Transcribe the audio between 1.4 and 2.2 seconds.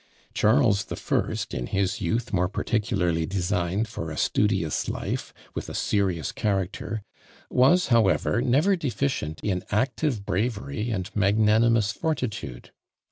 in his